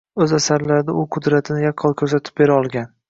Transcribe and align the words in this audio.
Oʻz 0.23 0.31
asarlarida 0.37 0.95
u 1.01 1.03
qudratini 1.15 1.63
yaqqol 1.67 1.95
koʻrsatib 2.03 2.43
bera 2.43 2.57
olgan. 2.63 2.91